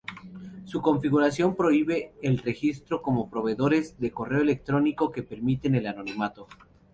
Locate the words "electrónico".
4.41-5.11